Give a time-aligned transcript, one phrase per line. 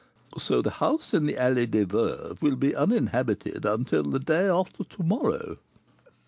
[0.35, 4.83] So the house in the Allée des Veuves will be uninhabited until the day after
[4.83, 5.57] to morrow?"